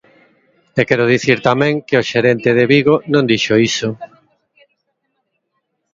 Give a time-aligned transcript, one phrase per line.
[0.79, 3.89] E quero dicir tamén que o xerente de Vigo non dixo iso.